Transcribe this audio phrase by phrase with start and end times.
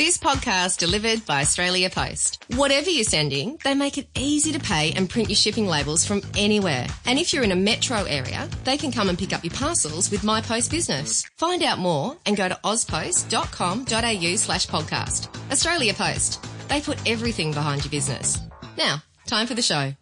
[0.00, 2.42] This podcast delivered by Australia Post.
[2.54, 6.22] Whatever you're sending, they make it easy to pay and print your shipping labels from
[6.38, 6.86] anywhere.
[7.04, 10.10] And if you're in a metro area, they can come and pick up your parcels
[10.10, 11.24] with My Post Business.
[11.36, 15.28] Find out more and go to auspost.com.au slash podcast.
[15.52, 16.46] Australia Post.
[16.70, 18.40] They put everything behind your business.
[18.78, 19.92] Now, time for the show.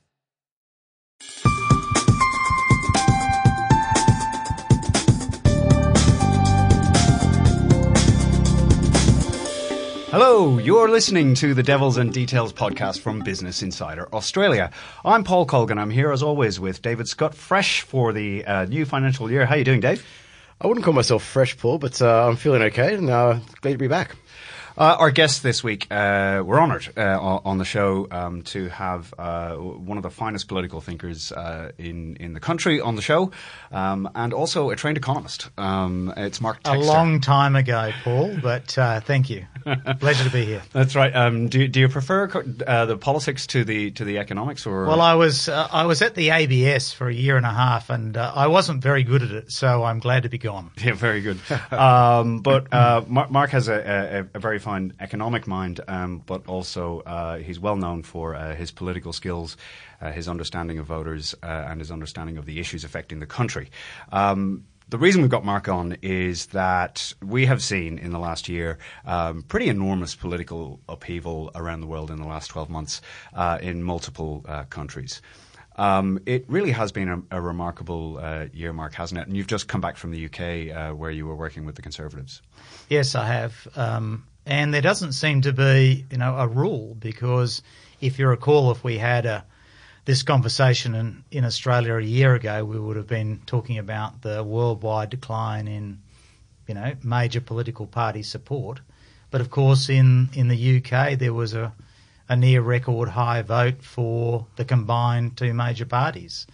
[10.10, 14.70] Hello, you're listening to the Devils and Details podcast from Business Insider Australia.
[15.04, 15.76] I'm Paul Colgan.
[15.76, 19.44] I'm here as always with David Scott, fresh for the uh, new financial year.
[19.44, 20.06] How are you doing, Dave?
[20.62, 23.78] I wouldn't call myself fresh, Paul, but uh, I'm feeling okay and uh, glad to
[23.78, 24.16] be back.
[24.78, 29.12] Uh, our guests this week, uh, we're honoured uh, on the show um, to have
[29.18, 33.32] uh, one of the finest political thinkers uh, in in the country on the show,
[33.72, 35.50] um, and also a trained economist.
[35.58, 36.62] Um, it's Mark.
[36.62, 36.76] Textor.
[36.76, 39.46] A long time ago, Paul, but uh, thank you.
[39.98, 40.62] Pleasure to be here.
[40.72, 41.12] That's right.
[41.12, 44.86] Um, do do you prefer the politics to the to the economics, or?
[44.86, 48.16] Well, I was I was at the ABS for a year and a half, and
[48.16, 50.70] I wasn't very good at it, so I'm glad to be gone.
[50.88, 51.40] Yeah, very good.
[51.72, 52.70] Um, but
[53.08, 54.58] Mark has a, a, a very
[55.00, 59.56] economic mind, um, but also uh, he's well known for uh, his political skills,
[60.00, 63.70] uh, his understanding of voters, uh, and his understanding of the issues affecting the country.
[64.12, 68.48] Um, the reason we've got Mark on is that we have seen in the last
[68.48, 73.02] year um, pretty enormous political upheaval around the world in the last 12 months
[73.34, 75.20] uh, in multiple countries.
[75.78, 79.28] Um, it really has been a, a remarkable uh, year, Mark, hasn't it?
[79.28, 81.82] And you've just come back from the UK uh, where you were working with the
[81.82, 82.42] Conservatives.
[82.88, 83.68] Yes, I have.
[83.76, 87.62] Um, and there doesn't seem to be, you know, a rule because
[88.00, 89.44] if you recall, if we had a
[90.06, 94.42] this conversation in, in Australia a year ago, we would have been talking about the
[94.42, 95.98] worldwide decline in,
[96.66, 98.80] you know, major political party support.
[99.30, 101.74] But of course, in, in the UK, there was a,
[102.26, 106.46] a near record high vote for the combined two major parties.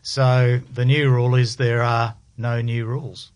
[0.00, 3.30] So the new rule is there are no new rules.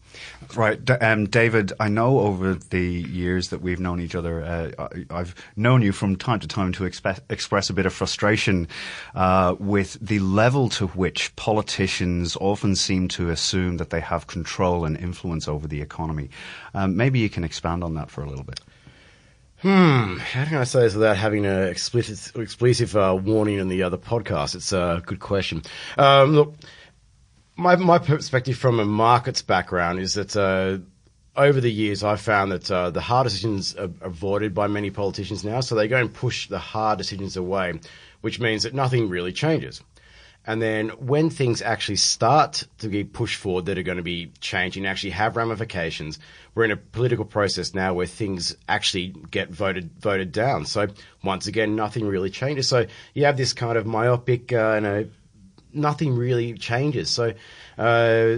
[0.54, 1.72] Right, um, David.
[1.80, 6.16] I know over the years that we've known each other, uh, I've known you from
[6.16, 8.68] time to time to expe- express a bit of frustration
[9.14, 14.84] uh, with the level to which politicians often seem to assume that they have control
[14.84, 16.30] and influence over the economy.
[16.74, 18.60] Um, maybe you can expand on that for a little bit.
[19.62, 20.18] Hmm.
[20.18, 23.96] How can I say this without having an explicit, explicit uh, warning in the other
[23.96, 24.54] podcast?
[24.54, 25.62] It's a good question.
[25.96, 26.54] Um, look
[27.56, 30.78] my my perspective from a markets background is that uh,
[31.36, 35.44] over the years I've found that uh, the hard decisions are avoided by many politicians
[35.44, 37.80] now, so they go and push the hard decisions away,
[38.20, 39.82] which means that nothing really changes.
[40.48, 44.30] And then when things actually start to be pushed forward that are going to be
[44.40, 46.20] changing, actually have ramifications,
[46.54, 50.64] we're in a political process now where things actually get voted voted down.
[50.64, 50.86] So
[51.24, 52.68] once again, nothing really changes.
[52.68, 55.08] So you have this kind of myopic uh, and a
[55.76, 57.10] nothing really changes.
[57.10, 57.32] So
[57.78, 58.36] uh,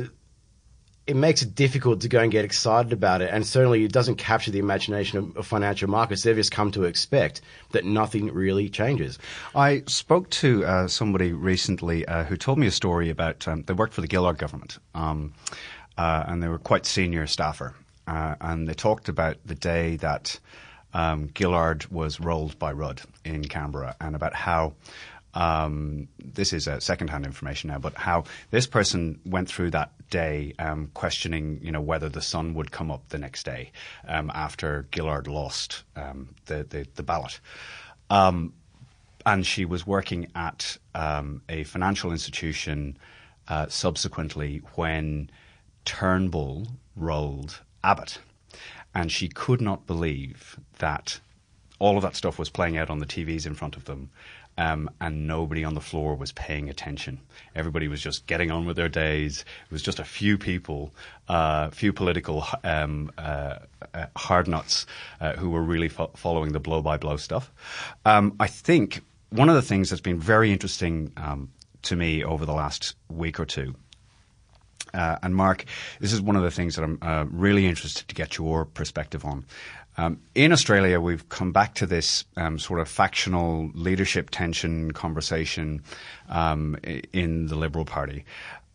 [1.09, 3.31] it makes it difficult to go and get excited about it.
[3.33, 6.23] And certainly it doesn't capture the imagination of, financial markets.
[6.23, 7.41] They've just come to expect
[7.71, 9.19] that nothing really changes.
[9.55, 13.73] I spoke to uh, somebody recently uh, who told me a story about um, they
[13.73, 15.33] worked for the Gillard government um,
[15.97, 17.75] uh, and they were quite senior staffer.
[18.07, 20.39] Uh, and they talked about the day that
[20.93, 24.75] um, Gillard was rolled by Rudd in Canberra and about how
[25.35, 30.55] um, this is uh, secondhand information now, but how this person went through that day
[30.59, 33.71] um, questioning, you know, whether the sun would come up the next day
[34.07, 37.41] um, after Gillard lost um, the, the, the ballot.
[38.11, 38.55] Um,
[39.27, 42.97] and she was working at um, a financial institution
[43.49, 45.31] uh, subsequently when
[45.85, 48.19] Turnbull rolled Abbott.
[48.95, 51.21] And she could not believe that
[51.79, 54.11] all of that stuff was playing out on the TVs in front of them
[54.59, 57.21] um, and nobody on the floor was paying attention.
[57.55, 59.45] Everybody was just getting on with their days.
[59.65, 60.93] It was just a few people,
[61.29, 63.61] a uh, few political um, uh,
[63.95, 64.85] uh, hard nuts
[65.21, 67.53] uh, who were really fo- following the blow by blow stuff.
[68.05, 71.53] Um, I think one of the things that's been very interesting um,
[71.83, 73.77] to me over the last week or two
[74.95, 75.65] uh, and Mark,
[76.01, 79.25] this is one of the things that I'm uh, really interested to get your perspective
[79.25, 79.45] on.
[79.99, 85.83] Um, in Australia, we've come back to this um, sort of factional leadership tension conversation
[86.29, 86.77] um,
[87.13, 88.25] in the Liberal Party.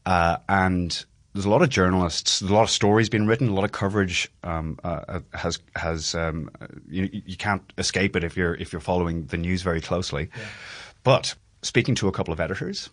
[0.06, 3.64] Uh, and there's a lot of journalists, a lot of stories being written, a lot
[3.64, 6.52] of coverage um, uh, uh, has has um,
[6.90, 10.30] you, you, can't escape it if you're if you're following the news very closely.
[10.36, 10.44] Yeah.
[11.04, 12.90] But speaking to a couple of editors,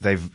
[0.00, 0.28] they've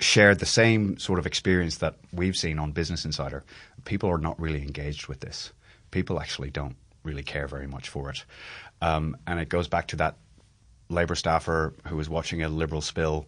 [0.00, 3.44] shared the same sort of experience that we've seen on Business Insider.
[3.84, 5.52] People are not really engaged with this
[5.94, 6.74] people actually don't
[7.04, 8.24] really care very much for it.
[8.82, 10.16] Um, and it goes back to that
[10.88, 13.26] Labour staffer who was watching a Liberal spill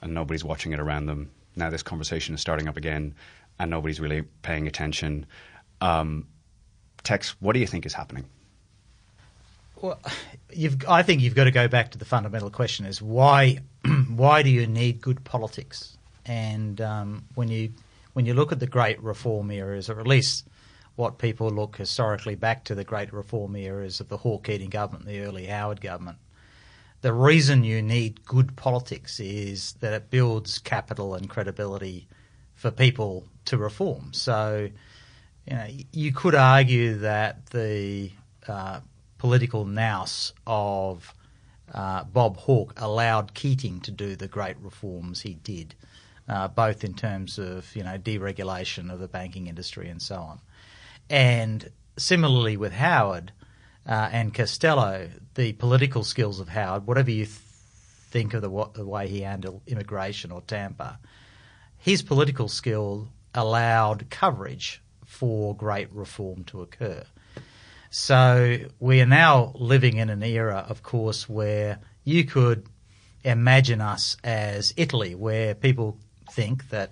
[0.00, 1.30] and nobody's watching it around them.
[1.54, 3.14] Now this conversation is starting up again
[3.58, 5.26] and nobody's really paying attention.
[5.82, 6.26] Um,
[7.02, 8.24] Tex, what do you think is happening?
[9.82, 10.00] Well,
[10.88, 13.58] I think you've got to go back to the fundamental question: is why
[14.08, 15.96] why do you need good politics?
[16.26, 17.72] And um, when you
[18.14, 20.48] when you look at the great reform eras, or at least
[20.98, 25.06] what people look historically back to the great reform eras of the Hawke Keating government,
[25.06, 26.18] the early Howard government,
[27.02, 32.08] the reason you need good politics is that it builds capital and credibility
[32.56, 34.12] for people to reform.
[34.12, 34.70] So,
[35.46, 38.10] you know, you could argue that the
[38.48, 38.80] uh,
[39.18, 41.14] political nous of
[41.72, 45.76] uh, Bob Hawke allowed Keating to do the great reforms he did,
[46.28, 50.40] uh, both in terms of you know deregulation of the banking industry and so on,
[51.10, 53.32] and similarly with Howard
[53.86, 57.38] uh, and Costello, the political skills of Howard, whatever you th-
[58.10, 60.98] think of the, the way he handled immigration or Tampa,
[61.78, 67.02] his political skill allowed coverage for great reform to occur.
[67.90, 72.66] So we are now living in an era, of course, where you could
[73.24, 75.98] imagine us as Italy, where people
[76.32, 76.90] think that,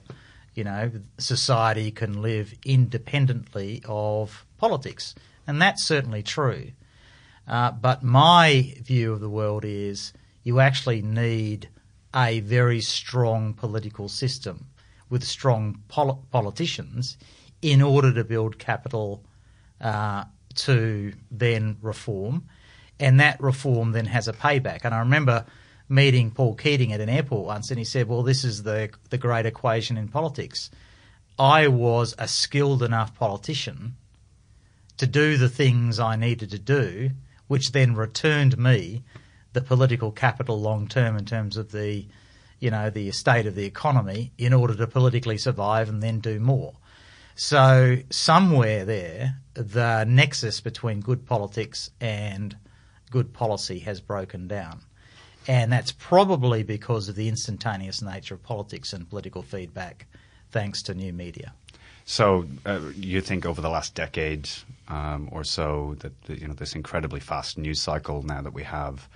[0.56, 5.14] you know, society can live independently of politics.
[5.46, 6.72] And that's certainly true.
[7.46, 10.12] Uh, but my view of the world is
[10.42, 11.68] you actually need
[12.14, 14.66] a very strong political system
[15.10, 17.16] with strong pol- politicians
[17.62, 19.22] in order to build capital
[19.80, 20.24] uh,
[20.54, 22.48] to then reform.
[22.98, 24.80] And that reform then has a payback.
[24.84, 25.44] And I remember
[25.88, 29.18] meeting Paul Keating at an airport once, and he said, Well, this is the, the
[29.18, 30.70] great equation in politics.
[31.38, 33.96] I was a skilled enough politician
[34.96, 37.10] to do the things I needed to do
[37.48, 39.04] which then returned me
[39.52, 42.06] the political capital long term in terms of the,
[42.60, 46.40] you know, the state of the economy in order to politically survive and then do
[46.40, 46.74] more.
[47.34, 52.56] So somewhere there, the nexus between good politics and
[53.10, 54.80] good policy has broken down.
[55.48, 60.06] And that's probably because of the instantaneous nature of politics and political feedback,
[60.50, 61.52] thanks to new media.
[62.04, 64.48] So uh, you think over the last decade
[64.88, 69.08] um, or so that you know this incredibly fast news cycle now that we have,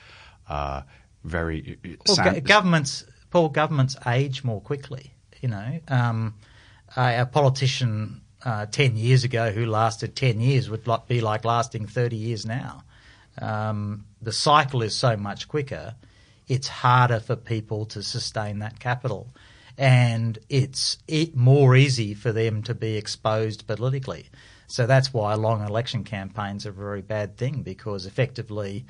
[0.48, 0.82] uh,
[1.22, 1.78] very
[2.08, 5.12] well, go- governments, Paul, governments age more quickly.
[5.40, 6.34] You know, um,
[6.96, 11.86] a, a, politician uh, ten years ago who lasted ten years would be like lasting
[11.86, 12.82] thirty years now.
[13.40, 15.94] Um, the cycle is so much quicker;
[16.50, 19.28] it's harder for people to sustain that capital
[19.78, 24.26] and it's it more easy for them to be exposed politically.
[24.66, 28.84] So that's why long election campaigns are a very bad thing because effectively,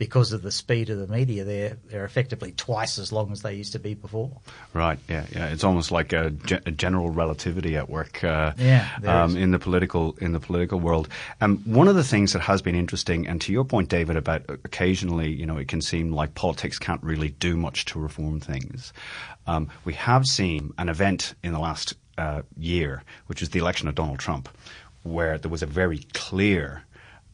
[0.00, 3.52] because of the speed of the media, they're they're effectively twice as long as they
[3.52, 4.30] used to be before.
[4.72, 4.98] Right.
[5.10, 5.26] Yeah.
[5.30, 5.48] Yeah.
[5.48, 8.24] It's almost like a, ge- a general relativity at work.
[8.24, 8.88] Uh, yeah.
[9.04, 11.06] Um, in the political in the political world.
[11.42, 14.42] Um, one of the things that has been interesting, and to your point, David, about
[14.48, 18.94] occasionally, you know, it can seem like politics can't really do much to reform things.
[19.46, 23.86] Um, we have seen an event in the last uh, year, which was the election
[23.86, 24.48] of Donald Trump,
[25.02, 26.84] where there was a very clear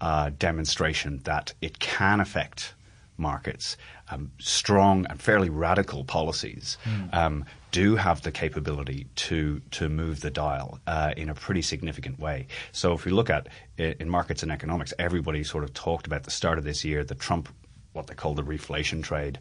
[0.01, 2.75] uh, demonstration that it can affect
[3.19, 3.77] markets.
[4.11, 7.13] Um, strong and fairly radical policies mm.
[7.15, 12.19] um, do have the capability to to move the dial uh, in a pretty significant
[12.21, 12.47] way.
[12.73, 13.49] So if we look at
[13.79, 17.15] in markets and economics, everybody sort of talked about the start of this year the
[17.15, 17.49] Trump
[17.97, 19.39] what they call the reflation trade,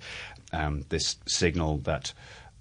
[0.53, 2.13] um, this signal that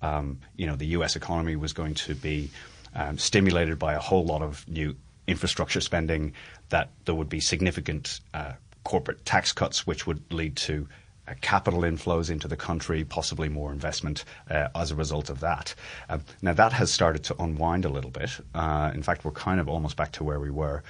[0.03, 1.17] um, you know the U.S.
[1.17, 2.51] economy was going to be
[2.95, 4.95] um, stimulated by a whole lot of new
[5.27, 6.33] infrastructure spending,
[6.69, 8.53] that there would be significant uh,
[8.85, 10.87] corporate tax cuts, which would lead to
[11.27, 15.75] uh, capital inflows into the country, possibly more investment uh, as a result of that.
[16.09, 18.31] Uh, now, that has started to unwind a little bit.
[18.55, 20.83] Uh, in fact, we're kind of almost back to where we were.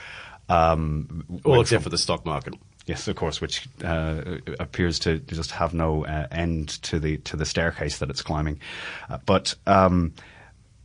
[0.48, 2.54] Um, well, except from, for the stock market.
[2.86, 7.36] Yes, of course, which uh, appears to just have no uh, end to the to
[7.36, 8.60] the staircase that it's climbing.
[9.08, 10.12] Uh, but um,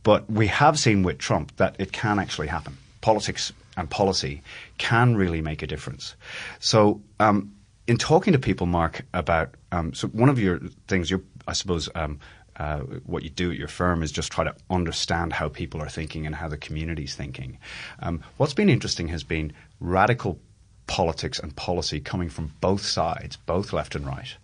[0.02, 2.78] but we have seen with Trump that it can actually happen.
[3.00, 4.42] Politics and policy
[4.78, 6.14] can really make a difference.
[6.58, 7.54] So, um,
[7.86, 11.88] in talking to people, Mark, about um, so one of your things, you I suppose.
[11.94, 12.20] Um,
[12.56, 15.88] uh, what you do at your firm is just try to understand how people are
[15.88, 17.56] thinking and how the community's thinking.
[18.00, 20.38] Um, what's been interesting has been radical
[20.86, 24.36] politics and policy coming from both sides, both left and right.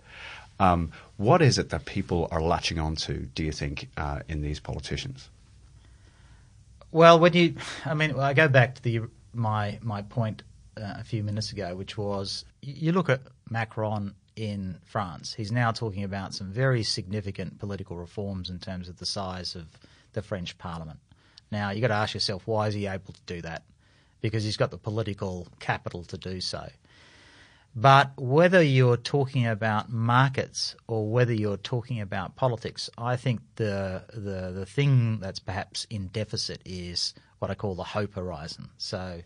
[0.59, 4.61] Um, what is it that people are latching onto, do you think, uh, in these
[4.61, 5.29] politicians?
[6.93, 9.01] Well, when you, I mean, I go back to the
[9.33, 10.43] my my point
[10.77, 15.35] uh, a few minutes ago, which was you look at Macron in France.
[15.35, 19.67] He's now talking about some very significant political reforms in terms of the size of
[20.13, 20.99] the French Parliament.
[21.51, 23.65] Now you've got to ask yourself, why is he able to do that?
[24.21, 26.69] Because he's got the political capital to do so.
[27.79, 34.03] But whether you're talking about markets or whether you're talking about politics, I think the,
[34.15, 38.71] the the thing that's perhaps in deficit is what I call the hope horizon.
[38.79, 39.21] So,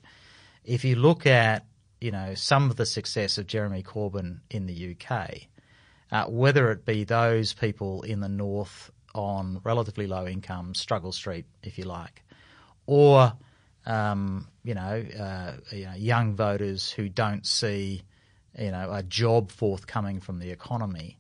[0.65, 1.65] if you look at
[2.01, 5.43] you know some of the success of Jeremy Corbyn in the UK,
[6.11, 11.47] uh, whether it be those people in the north on relatively low income, struggle street,
[11.63, 12.25] if you like,
[12.87, 13.33] or
[13.87, 18.03] um, you know, uh, you know, young voters who don't see
[18.59, 21.19] you know, a job forthcoming from the economy,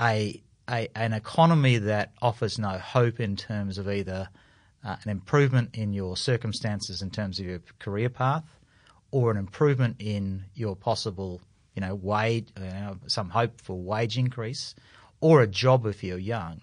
[0.00, 4.28] a, a an economy that offers no hope in terms of either
[4.84, 8.44] uh, an improvement in your circumstances in terms of your career path,
[9.10, 11.40] or an improvement in your possible,
[11.74, 14.74] you know, wage, you know, some hope for wage increase,
[15.20, 16.60] or a job if you're young.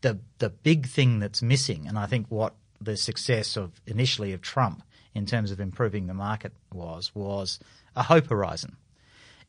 [0.00, 4.40] The the big thing that's missing, and I think what the success of initially of
[4.40, 4.82] Trump
[5.14, 7.58] in terms of improving the market was was
[7.96, 8.76] a hope horizon.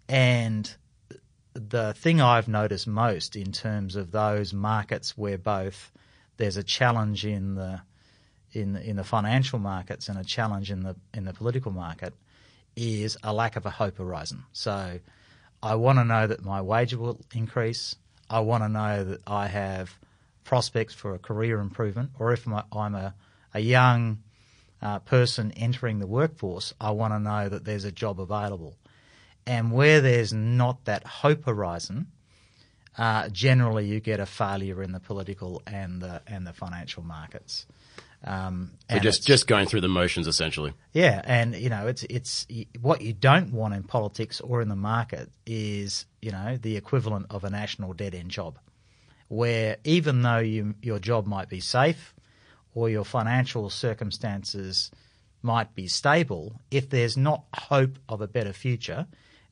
[0.09, 0.75] And
[1.53, 5.91] the thing I've noticed most in terms of those markets where both
[6.37, 7.81] there's a challenge in the
[8.51, 12.15] in in the financial markets and a challenge in the in the political market
[12.75, 14.43] is a lack of a hope horizon.
[14.51, 14.99] So
[15.61, 17.95] I want to know that my wage will increase.
[18.29, 19.91] I want to know that I have
[20.43, 23.13] prospects for a career improvement, or if I'm a,
[23.53, 24.23] a young
[24.81, 28.77] uh, person entering the workforce, I want to know that there's a job available.
[29.45, 32.07] And where there's not that hope horizon,
[32.97, 37.65] uh, generally you get a failure in the political and the and the financial markets.
[38.23, 40.73] Um, so just just going through the motions essentially.
[40.91, 42.45] Yeah, and you know it's it's
[42.81, 47.27] what you don't want in politics or in the market is you know the equivalent
[47.29, 48.59] of a national dead end job,
[49.29, 52.13] where even though you, your job might be safe
[52.73, 54.91] or your financial circumstances
[55.41, 59.07] might be stable, if there's not hope of a better future,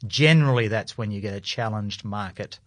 [0.05, 2.59] generally that's when you get a challenged market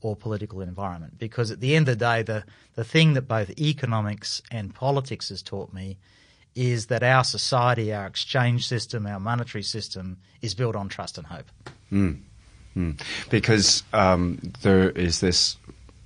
[0.00, 1.18] or political environment.
[1.18, 2.44] Because at the end of the day, the,
[2.74, 5.96] the thing that both economics and politics has taught me
[6.54, 11.26] is that our society, our exchange system, our monetary system is built on trust and
[11.26, 11.46] hope.
[11.92, 12.20] Mm.
[12.76, 13.00] Mm.
[13.30, 15.56] Because um, there is this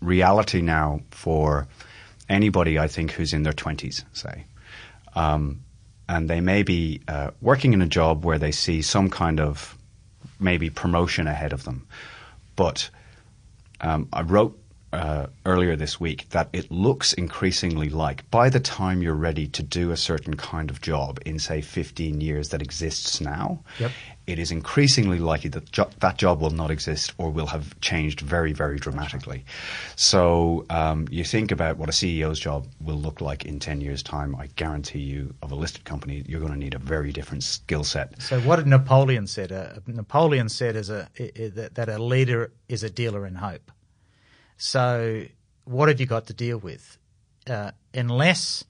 [0.01, 1.67] reality now for
[2.29, 4.45] anybody, I think, who's in their 20s, say.
[5.15, 5.63] Um,
[6.09, 9.77] and they may be uh, working in a job where they see some kind of
[10.43, 11.87] maybe promotion ahead of them.
[12.57, 12.91] But
[13.81, 14.59] um, I wrote
[14.93, 19.63] uh, earlier this week that it looks increasingly like by the time you're ready to
[19.63, 23.91] do a certain kind of job in, say, 15 years that exists now, yep.
[24.27, 28.21] it is increasingly likely that jo- that job will not exist or will have changed
[28.21, 29.45] very, very dramatically.
[29.97, 34.03] So um, you think about what a CEO's job will look like in 10 years'
[34.03, 34.37] time.
[34.37, 37.85] I guarantee you, of a listed company, you're going to need a very different skill
[37.85, 38.21] set.
[38.21, 39.53] So what did Napoleon said?
[39.53, 43.71] Uh, Napoleon said as a, that a leader is a dealer in hope.
[44.65, 45.25] So,
[45.65, 46.97] what have you got to deal with?
[47.51, 48.63] Uh, unless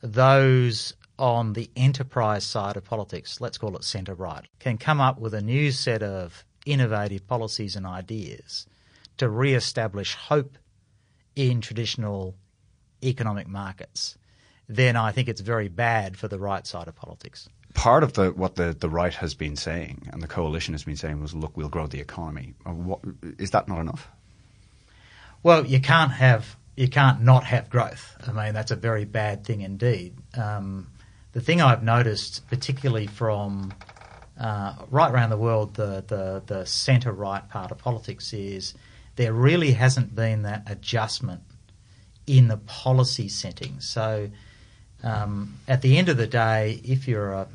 [0.00, 5.18] those on the enterprise side of politics, let's call it centre right, can come up
[5.18, 8.68] with a new set of innovative policies and ideas
[9.16, 10.56] to re establish hope
[11.34, 12.36] in traditional
[13.02, 14.16] economic markets,
[14.68, 17.48] then I think it's very bad for the right side of politics.
[17.74, 20.96] Part of the, what the, the right has been saying and the coalition has been
[20.96, 22.54] saying was, look, we'll grow the economy.
[22.64, 23.00] Uh, what,
[23.40, 24.08] is that not enough?
[25.42, 28.16] Well, you can't have you can't not have growth.
[28.26, 30.14] I mean, that's a very bad thing indeed.
[30.34, 30.88] Um,
[31.32, 33.72] the thing I've noticed, particularly from
[34.38, 38.74] uh, right around the world, the the, the centre right part of politics is
[39.16, 41.42] there really hasn't been that adjustment
[42.26, 43.80] in the policy setting.
[43.80, 44.30] So,
[45.02, 47.48] um, at the end of the day, if you're a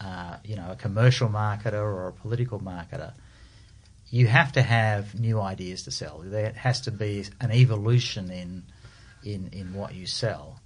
[0.00, 3.12] uh, you know a commercial marketer or a political marketer,
[4.10, 6.22] you have to have new ideas to sell.
[6.24, 8.64] There has to be an evolution in
[9.22, 10.60] in in what you sell.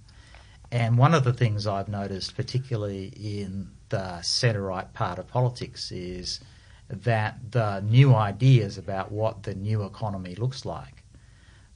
[0.71, 5.91] And one of the things I've noticed, particularly in the centre right part of politics,
[5.91, 6.39] is
[6.89, 11.03] that the new ideas about what the new economy looks like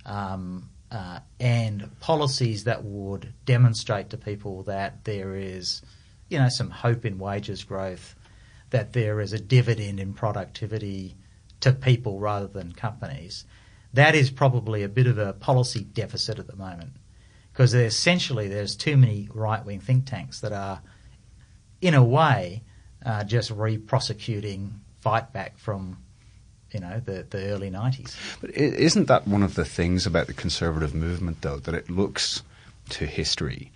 [0.06, 5.82] um, uh, and policies that would demonstrate to people that there is,
[6.30, 8.16] you know, some hope in wages growth,
[8.72, 11.16] that there is a dividend in productivity
[11.62, 13.46] to people rather than companies.
[13.94, 16.92] That is probably a bit of a policy deficit at the moment
[17.52, 20.82] because essentially there's too many right wing think tanks that are,
[21.82, 22.64] in a way,
[23.06, 25.98] uh, just re-prosecuting fight back from
[26.72, 28.16] you know the, the early 90s.
[28.42, 32.44] But isn't that one of the things about the conservative movement, though, that it looks
[32.90, 33.72] to history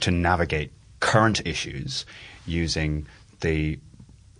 [0.00, 2.04] to navigate current issues
[2.46, 3.06] using
[3.40, 3.78] the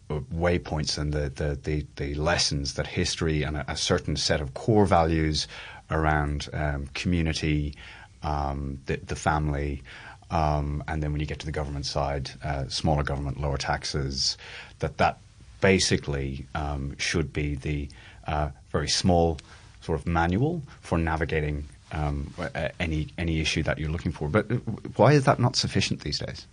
[0.09, 4.55] waypoints and the, the, the, the, lessons that history and a, a, certain set of
[4.55, 5.47] core values
[5.91, 7.75] around um, community,
[8.23, 9.83] um, the, the, family,
[10.31, 14.37] um, and then when you get to the government side, uh, smaller government, lower taxes,
[14.79, 15.19] that that
[15.61, 17.89] basically um, should be the
[18.27, 19.39] uh, very small
[19.81, 22.33] sort of manual for navigating um,
[22.79, 24.29] any any issue that you're looking for.
[24.29, 24.57] But uh,
[24.97, 26.47] why is that not sufficient these days?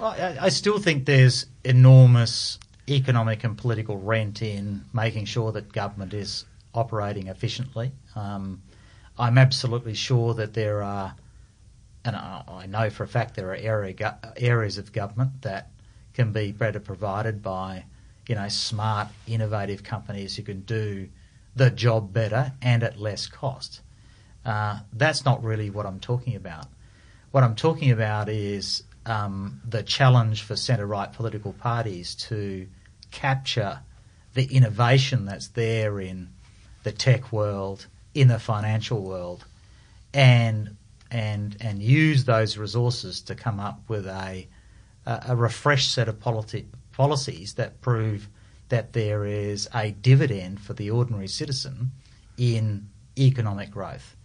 [0.00, 2.58] I, I still think there's enormous
[2.88, 7.92] economic and political rent in making sure that government is operating efficiently.
[8.14, 8.62] Um,
[9.18, 11.14] I'm absolutely sure that there are,
[12.04, 15.70] and I know for a fact there are area, areas of government that
[16.12, 17.84] can be better provided by
[18.28, 21.08] you know, smart, innovative companies who can do
[21.56, 23.80] the job better and at less cost.
[24.44, 26.66] Uh, that's not really what I'm talking about.
[27.30, 32.66] What I'm talking about is um, the challenge for centre right political parties to
[33.10, 33.80] capture
[34.34, 36.30] the innovation that's there in
[36.82, 39.44] the tech world, in the financial world,
[40.12, 40.76] and
[41.10, 44.48] and and use those resources to come up with a
[45.06, 48.28] a refreshed set of politi- policies that prove
[48.70, 51.92] that there is a dividend for the ordinary citizen
[52.38, 54.16] in economic growth.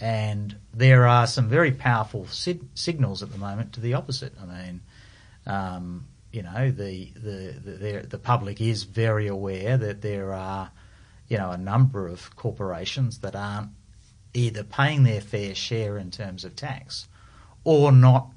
[0.00, 4.32] And there are some very powerful signals at the moment to the opposite.
[4.40, 4.80] I mean,
[5.46, 10.70] um, you know, the, the, the, the, public is very aware that there are,
[11.26, 13.70] you know, a number of corporations that aren't
[14.34, 17.08] either paying their fair share in terms of tax
[17.64, 18.30] or not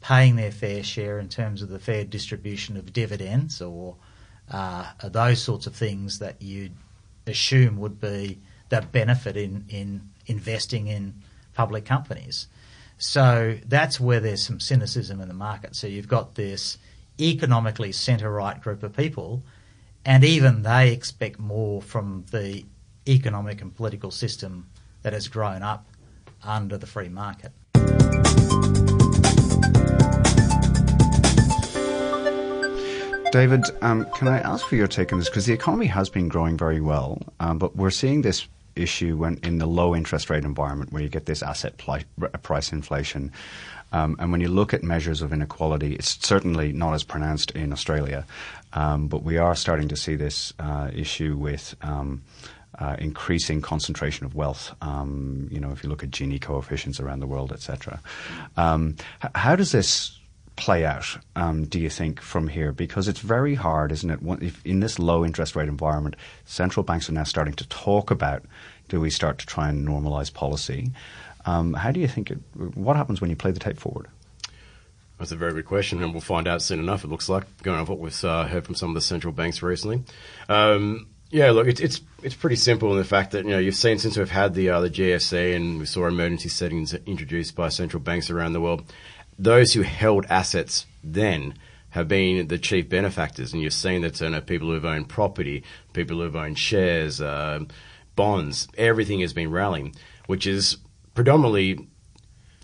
[0.00, 3.96] paying their fair share in terms of the fair distribution of dividends or
[4.50, 6.74] uh, those sorts of things that you'd
[7.26, 8.38] assume would be
[8.70, 11.14] the benefit in, in investing in
[11.54, 12.46] public companies.
[12.96, 15.74] So that's where there's some cynicism in the market.
[15.74, 16.78] So you've got this
[17.18, 19.42] economically centre right group of people,
[20.04, 22.64] and even they expect more from the
[23.08, 24.68] economic and political system
[25.02, 25.86] that has grown up
[26.44, 27.52] under the free market.
[33.32, 35.28] David, um, can I ask for your take on this?
[35.28, 39.38] Because the economy has been growing very well, um, but we're seeing this issue when
[39.42, 42.04] in the low interest rate environment where you get this asset pli-
[42.42, 43.32] price inflation.
[43.92, 47.72] Um, and when you look at measures of inequality, it's certainly not as pronounced in
[47.72, 48.24] Australia,
[48.72, 51.74] um, but we are starting to see this uh, issue with.
[51.82, 52.22] Um,
[52.78, 54.74] uh, increasing concentration of wealth.
[54.80, 58.00] Um, you know, if you look at Gini coefficients around the world, etc.
[58.56, 58.96] Um,
[59.34, 60.18] how does this
[60.60, 62.70] play out, um, do you think, from here?
[62.70, 64.54] Because it's very hard, isn't it?
[64.64, 68.44] In this low interest rate environment, central banks are now starting to talk about
[68.88, 70.90] do we start to try and normalize policy?
[71.46, 72.38] Um, how do you think it,
[72.74, 74.08] what happens when you play the tape forward?
[75.18, 77.04] That's a very good question, and we'll find out soon enough.
[77.04, 79.62] It looks like going off what we've uh, heard from some of the central banks
[79.62, 80.02] recently.
[80.48, 83.76] Um, yeah, look, it's it's it's pretty simple in the fact that you know you've
[83.76, 87.68] seen since we've had the uh, the GFC and we saw emergency settings introduced by
[87.68, 88.84] central banks around the world
[89.40, 91.54] those who held assets then
[91.90, 95.64] have been the chief benefactors, and you've seen that you know, people who've owned property,
[95.92, 97.60] people who've owned shares, uh,
[98.14, 99.94] bonds, everything has been rallying,
[100.26, 100.76] which is
[101.14, 101.88] predominantly,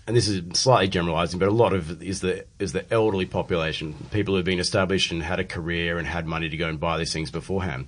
[0.05, 3.95] and this is slightly generalising, but a lot of is the is the elderly population,
[4.11, 6.97] people who've been established and had a career and had money to go and buy
[6.97, 7.87] these things beforehand.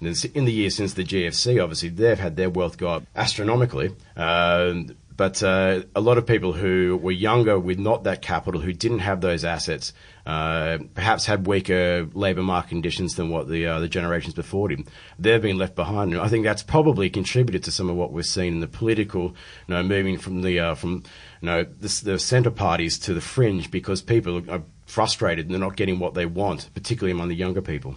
[0.00, 3.94] And in the years since the GFC, obviously they've had their wealth go up astronomically.
[4.16, 4.74] Uh,
[5.18, 9.00] but uh, a lot of people who were younger with not that capital, who didn't
[9.00, 9.92] have those assets,
[10.24, 14.86] uh, perhaps had weaker labour market conditions than what the uh, the generations before them,
[15.18, 16.12] they've been left behind.
[16.12, 19.34] And I think that's probably contributed to some of what we're seeing in the political,
[19.66, 21.02] you know, moving from the uh, from
[21.42, 25.60] you know the, the centre parties to the fringe because people are frustrated and they're
[25.60, 27.96] not getting what they want, particularly among the younger people.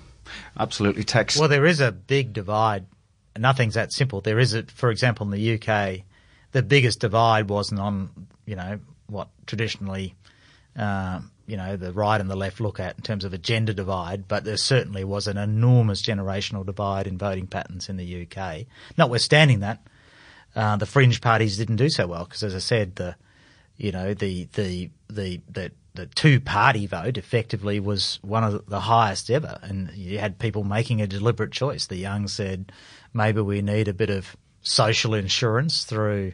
[0.59, 1.37] Absolutely, Tex.
[1.37, 2.87] Well, there is a big divide.
[3.37, 4.21] Nothing's that simple.
[4.21, 6.03] There is, a, for example, in the UK
[6.51, 10.15] the biggest divide wasn't on, you know, what traditionally,
[10.75, 13.73] uh, you know, the right and the left look at in terms of a gender
[13.73, 18.65] divide, but there certainly was an enormous generational divide in voting patterns in the UK.
[18.97, 19.79] Notwithstanding that,
[20.55, 23.15] uh, the fringe parties didn't do so well because, as I said, the,
[23.77, 28.81] you know, the the the the the two party vote effectively was one of the
[28.81, 31.87] highest ever, and you had people making a deliberate choice.
[31.87, 32.71] The young said,
[33.13, 36.33] maybe we need a bit of social insurance through,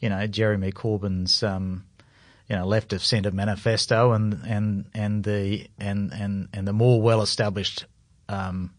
[0.00, 1.84] you know, Jeremy Corbyn's, um,
[2.48, 7.00] you know left of centre manifesto and and and the and and and the more
[7.00, 7.86] well established
[8.28, 8.72] um,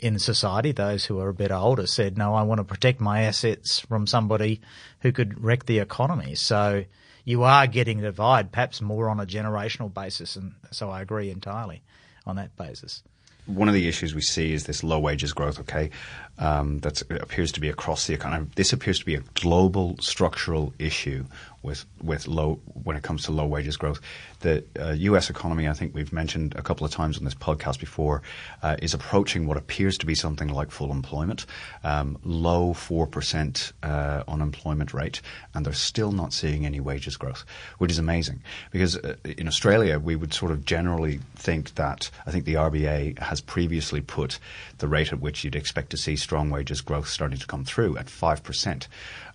[0.00, 3.22] in society, those who are a bit older said, "No, I want to protect my
[3.22, 4.60] assets from somebody
[5.00, 6.84] who could wreck the economy." So
[7.24, 11.30] you are getting a divide, perhaps more on a generational basis, and so I agree
[11.30, 11.82] entirely
[12.26, 13.02] on that basis
[13.48, 15.58] one of the issues we see is this low wages growth.
[15.60, 15.90] Okay,
[16.38, 18.46] um, that appears to be across the economy.
[18.54, 21.24] This appears to be a global structural issue
[21.68, 24.00] with with low when it comes to low wages growth.
[24.40, 25.30] The uh, U.S.
[25.30, 28.22] economy, I think we've mentioned a couple of times on this podcast before,
[28.62, 31.44] uh, is approaching what appears to be something like full employment,
[31.84, 35.20] um, low four percent uh, unemployment rate,
[35.54, 37.44] and they're still not seeing any wages growth,
[37.78, 38.42] which is amazing.
[38.70, 43.18] Because uh, in Australia, we would sort of generally think that I think the RBA
[43.18, 44.38] has previously put
[44.78, 47.98] the rate at which you'd expect to see strong wages growth starting to come through
[47.98, 48.86] at 5%,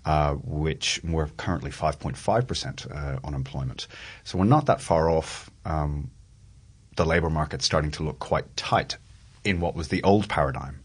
[0.05, 3.87] uh, which we're currently 5.5% uh, unemployment.
[4.23, 6.11] So we're not that far off um,
[6.95, 8.97] the labour market starting to look quite tight
[9.43, 10.83] in what was the old paradigm.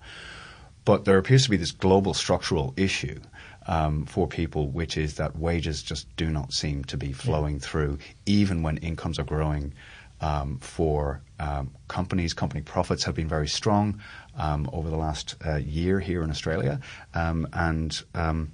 [0.84, 3.20] But there appears to be this global structural issue
[3.66, 7.60] um, for people, which is that wages just do not seem to be flowing yeah.
[7.60, 9.74] through, even when incomes are growing
[10.20, 12.34] um, for um, companies.
[12.34, 14.00] Company profits have been very strong
[14.36, 16.80] um, over the last uh, year here in Australia,
[17.14, 18.50] um, and um,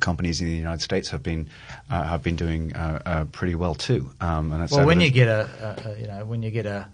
[0.00, 1.48] companies in the United States have been
[1.90, 4.10] uh, have been doing uh, uh pretty well too.
[4.20, 5.48] Um, well, when you get a,
[5.86, 6.88] a, you know when you get a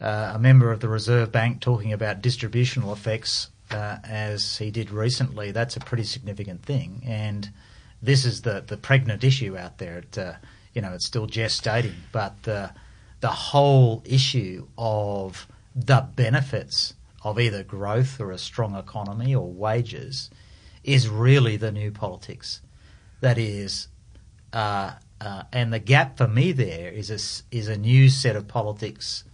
[0.00, 4.90] uh, a member of the Reserve Bank talking about distributional effects uh, as he did
[4.90, 7.50] recently, that's a pretty significant thing, and
[8.02, 9.98] this is the the pregnant issue out there.
[9.98, 10.18] It,
[10.74, 18.20] you know, it's still gestating, but the whole issue of the benefits of either growth
[18.20, 20.28] or a strong economy or wages
[20.84, 22.60] is really the new politics.
[23.20, 23.88] That is,
[24.52, 28.48] uh, uh, and the gap for me there is a, is a new set of
[28.48, 29.24] politics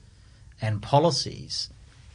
[0.60, 1.70] and policies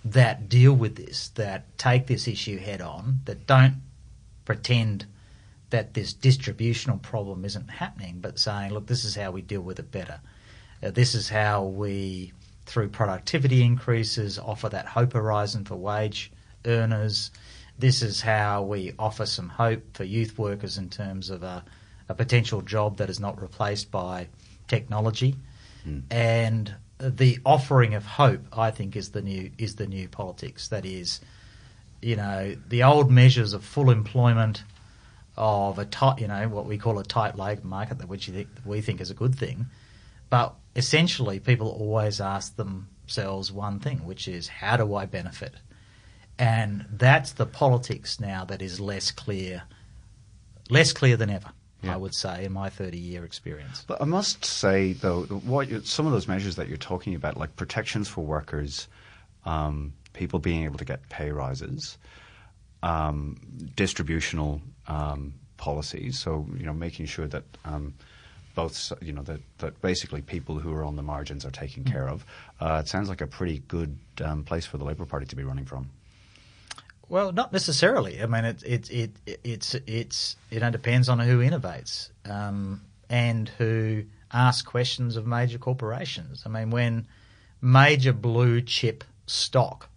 [0.06, 3.82] that deal with this, that take this issue head on, that don't
[4.46, 5.06] pretend
[5.70, 9.80] that this distributional problem isn't happening, but saying, look, this is how we deal with
[9.80, 10.20] it better.
[10.84, 12.32] Uh, this is how we,
[12.66, 16.32] through productivity increases, offer that hope horizon for wage
[16.66, 17.32] earners.
[17.78, 21.64] This is how we offer some hope for youth workers in terms of a,
[22.08, 24.28] a potential job that is not replaced by
[24.68, 25.36] technology.
[25.86, 26.04] Mm.
[26.12, 30.70] And the offering of hope, I think, is the new is the new politics.
[30.70, 31.20] That is,
[32.02, 34.64] you know, the old measures of full employment,
[35.36, 38.30] of a tight, you know, what we call a tight labour market, which
[38.66, 39.66] we think is a good thing,
[40.30, 45.56] but essentially, people always ask themselves one thing, which is, how do I benefit?
[46.40, 49.64] And that's the politics now that is less clear,
[50.70, 51.52] less clear than ever.
[51.84, 51.94] Yeah.
[51.94, 53.84] I would say in my 30 year experience.
[53.86, 57.36] But I must say, though, what you, some of those measures that you're talking about,
[57.36, 58.88] like protections for workers,
[59.46, 61.98] um, people being able to get pay rises,
[62.84, 63.36] um,
[63.76, 67.94] distributional um, policies, so you know, making sure that um,
[68.56, 72.08] both, you know, that, that basically people who are on the margins are taken care
[72.08, 72.26] of.
[72.62, 75.44] Uh, it sounds like a pretty good um, place for the Labour Party to be
[75.44, 75.90] running from.
[77.14, 78.24] Well, not necessarily.
[78.24, 79.12] I mean, it it it
[79.44, 86.42] it's it's it depends on who innovates um, and who asks questions of major corporations.
[86.44, 87.06] I mean, when
[87.62, 89.90] major blue chip stock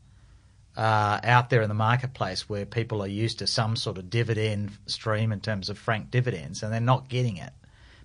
[0.76, 4.72] uh, out there in the marketplace, where people are used to some sort of dividend
[4.84, 7.54] stream in terms of frank dividends, and they're not getting it,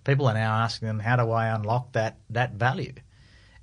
[0.06, 2.94] people are now asking them, how do I unlock that, that value?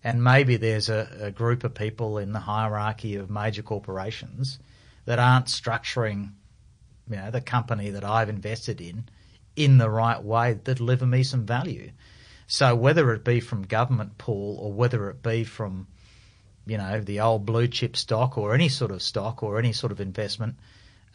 [0.05, 4.59] And maybe there's a, a group of people in the hierarchy of major corporations
[5.09, 6.33] that aren't structuring,
[7.09, 9.09] you know, the company that I've invested in
[9.57, 11.93] in the right way that deliver me some value.
[12.47, 15.87] So whether it be from government pool or whether it be from,
[16.67, 19.93] you know, the old blue chip stock or any sort of stock or any sort
[19.93, 20.57] of investment,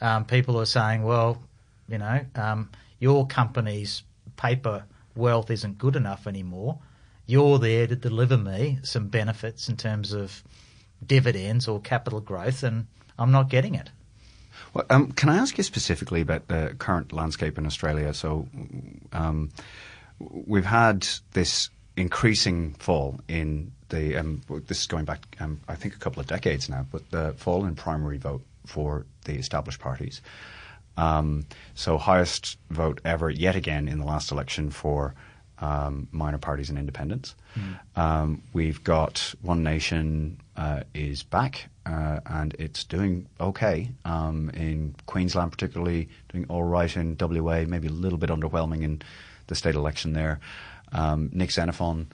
[0.02, 1.38] um, people are saying, well,
[1.88, 4.02] you know, um, your company's
[4.38, 6.80] paper wealth isn't good enough anymore.
[7.28, 10.44] You're there to deliver me some benefits in terms of
[11.06, 13.90] dividends or capital growth, and I'm not getting it.
[14.74, 18.14] Well, um, can I ask you specifically about the current landscape in Australia?
[18.14, 18.48] So,
[19.12, 19.52] um,
[20.20, 24.18] we've had this increasing fall in the.
[24.18, 27.34] Um, this is going back, um, I think, a couple of decades now, but the
[27.38, 30.22] fall in primary vote for the established parties.
[30.98, 31.46] Um,
[31.76, 35.16] so highest vote ever yet again in the last election for
[35.60, 37.36] um, minor parties and independents.
[37.56, 38.00] Mm.
[38.00, 44.96] Um, we've got One Nation uh, is back uh, and it's doing okay um, in
[45.06, 49.02] Queensland, particularly doing all right in WA, maybe a little bit underwhelming in
[49.48, 50.40] the state election there.
[50.94, 52.08] Um, Nick Xenophon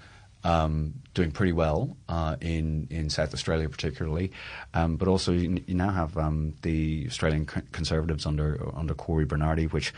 [0.44, 4.32] um, doing pretty well uh, in in South Australia, particularly,
[4.74, 9.66] um, but also you, you now have um, the Australian Conservatives under under Cory Bernardi,
[9.68, 9.94] which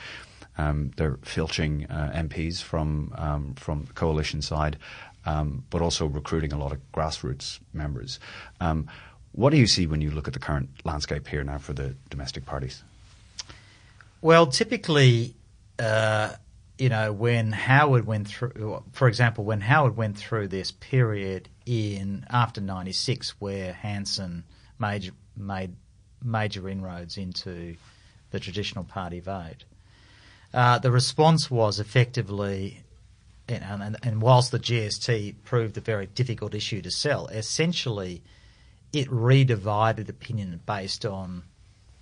[0.57, 4.77] um, they're filching uh, MPs from from the coalition side,
[5.23, 8.19] but also recruiting a lot of grassroots members.
[9.34, 11.96] What do you see when you look at the current landscape here now for the
[12.10, 12.84] domestic parties?
[14.22, 15.36] Well, typically.
[15.80, 16.36] Uh
[16.82, 22.26] you know, when Howard went through, for example, when Howard went through this period in
[22.32, 24.44] after '96, where Hanson
[24.80, 25.76] made made
[26.24, 27.76] major inroads into
[28.32, 29.63] the traditional party vote,
[30.56, 32.82] uh, the response was effectively,
[33.48, 38.24] and, and, and whilst the GST proved a very difficult issue to sell, essentially
[38.93, 41.43] it redivided opinion based on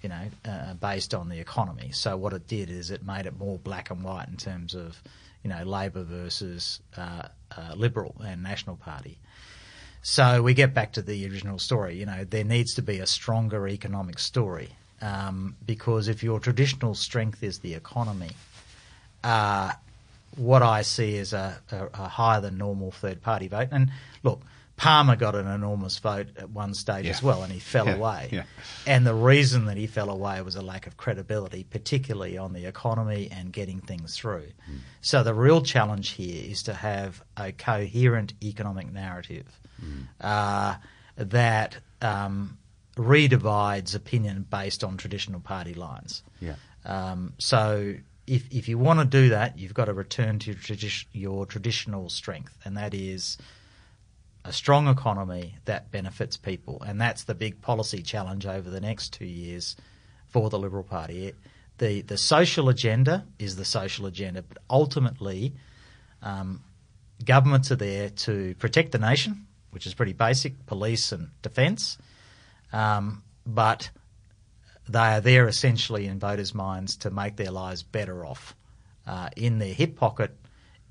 [0.02, 1.92] you know, uh, based on the economy.
[1.92, 5.02] So what it did is it made it more black and white in terms of,
[5.44, 7.24] you know, Labor versus uh,
[7.56, 9.18] uh, Liberal and National Party.
[10.02, 11.98] So we get back to the original story.
[11.98, 14.70] You know, there needs to be a stronger economic story
[15.02, 18.32] um, because if your traditional strength is the economy,
[19.26, 19.74] uh,
[20.38, 23.68] what I see is a, a, a higher than normal third party vote.
[23.72, 23.92] And
[24.24, 24.42] look,
[24.80, 27.12] Palmer got an enormous vote at one stage yeah.
[27.12, 27.96] as well, and he fell yeah.
[27.96, 28.30] away.
[28.32, 28.44] Yeah.
[28.88, 32.66] And the reason that he fell away was a lack of credibility, particularly on the
[32.66, 34.48] economy and getting things through.
[34.72, 34.78] Mm.
[35.02, 39.48] So the real challenge here is to have a coherent economic narrative
[39.84, 40.08] mm.
[40.22, 40.76] uh,
[41.18, 42.58] that um,
[42.96, 46.24] redivides opinion based on traditional party lines.
[46.40, 46.56] Yeah.
[46.86, 47.96] Um, so
[48.28, 52.08] if if you want to do that, you've got to return to tradi- your traditional
[52.08, 53.38] strength, and that is
[54.50, 56.82] a strong economy that benefits people.
[56.82, 59.76] And that's the big policy challenge over the next two years
[60.28, 61.34] for the Liberal Party.
[61.78, 65.54] The, the social agenda is the social agenda, but ultimately,
[66.24, 66.64] um,
[67.24, 72.00] governments are there to protect the nation, which is pretty basic police and defence.
[72.74, 73.92] Um, but
[74.88, 78.56] they are there essentially in voters' minds to make their lives better off
[79.06, 80.36] uh, in their hip pocket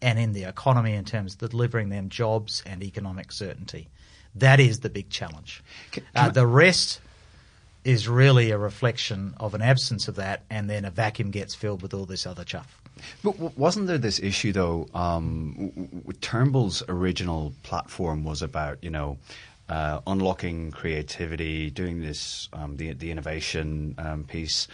[0.01, 3.89] and in the economy in terms of delivering them jobs and economic certainty.
[4.35, 5.63] That is the big challenge.
[5.91, 7.01] Can, can uh, the rest
[7.85, 11.83] is really a reflection of an absence of that, and then a vacuum gets filled
[11.83, 12.81] with all this other chuff.
[13.23, 14.89] But wasn't there this issue though?
[14.95, 19.19] Um, Turnbull's original platform was about you know
[19.69, 24.69] uh, unlocking creativity, doing this um, the the innovation um, piece,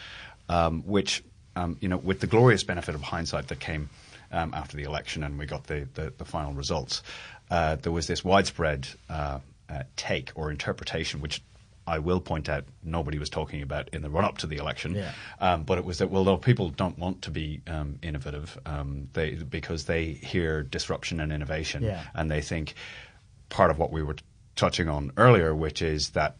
[0.48, 1.22] um, which
[1.56, 3.88] um, you know with the glorious benefit of hindsight that came
[4.34, 7.02] um, after the election and we got the, the, the final results,
[7.50, 11.42] uh, there was this widespread uh, uh, take or interpretation, which
[11.86, 14.94] I will point out nobody was talking about in the run up to the election.
[14.94, 15.12] Yeah.
[15.40, 19.08] Um, but it was that, well, no, people don't want to be um, innovative um,
[19.12, 22.02] they, because they hear disruption and innovation yeah.
[22.14, 22.74] and they think
[23.50, 24.16] part of what we were
[24.56, 26.36] touching on earlier, which is that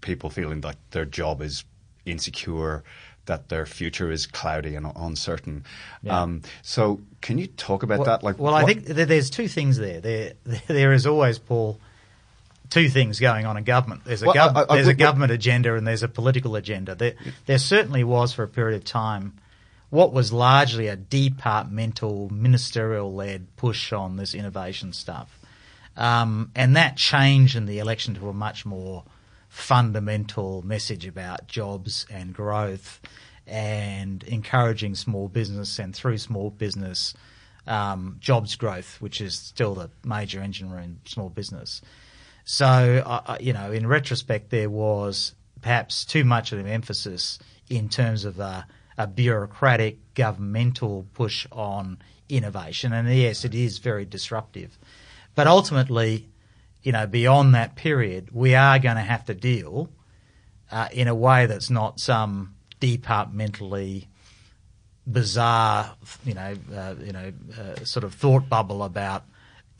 [0.00, 1.64] people feeling like their job is
[2.04, 2.84] insecure,
[3.26, 5.64] that their future is cloudy and uncertain.
[6.02, 6.22] Yeah.
[6.22, 8.22] Um, so, can you talk about well, that?
[8.22, 8.62] Like, well, what?
[8.62, 10.00] I think there's two things there.
[10.00, 10.32] There,
[10.66, 11.80] there is always Paul.
[12.68, 14.02] Two things going on in government.
[14.04, 16.56] There's a, well, gov- I, I, there's I, a government agenda and there's a political
[16.56, 16.96] agenda.
[16.96, 17.14] There,
[17.46, 19.34] there certainly was for a period of time
[19.90, 25.38] what was largely a departmental, ministerial-led push on this innovation stuff,
[25.96, 29.04] um, and that changed in the election to a much more
[29.56, 33.00] fundamental message about jobs and growth
[33.46, 37.14] and encouraging small business and through small business
[37.66, 41.80] um, jobs growth, which is still the major engine room small business.
[42.44, 47.38] So, uh, you know, in retrospect, there was perhaps too much of an emphasis
[47.70, 48.66] in terms of a,
[48.98, 51.96] a bureaucratic governmental push on
[52.28, 52.92] innovation.
[52.92, 54.78] And yes, it is very disruptive.
[55.34, 56.28] But ultimately,
[56.86, 59.90] you know, beyond that period, we are going to have to deal
[60.70, 64.06] uh, in a way that's not some departmentally
[65.04, 69.24] bizarre, you know, uh, you know, uh, sort of thought bubble about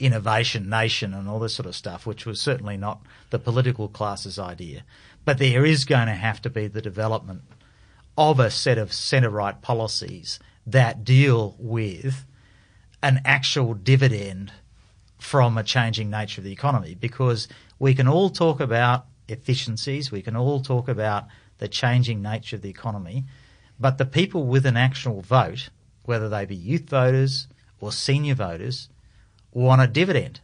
[0.01, 4.37] innovation nation and all this sort of stuff, which was certainly not the political class's
[4.37, 4.83] idea.
[5.25, 7.43] But there is going to have to be the development
[8.19, 12.25] of a set of centre right policies that deal with
[13.01, 14.51] an actual dividend
[15.19, 17.49] from a changing nature of the economy because
[17.79, 21.25] we can all talk about efficiencies, we can all talk about
[21.59, 23.25] the changing nature of the economy,
[23.81, 25.71] but the people with an actual vote,
[26.05, 27.49] whether they be youth voters
[27.81, 28.89] or senior voters,
[29.53, 30.41] want a dividend.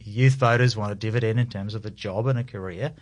[0.00, 2.94] Youth voters want a dividend in terms of a job and a career,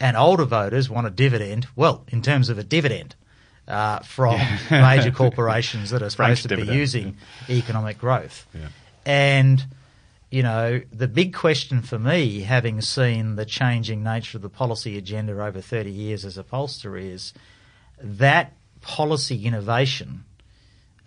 [0.00, 3.14] and older voters want a dividend, well, in terms of a dividend.
[3.68, 4.40] uh, from
[4.70, 7.16] major corporations that are supposed to be dividend, using
[7.50, 8.46] economic growth.
[9.04, 9.64] And,
[10.30, 14.98] you know, the big question for me, having seen the changing nature of the policy
[14.98, 17.32] agenda over 30 years as a pollster, is
[18.00, 20.24] that policy innovation,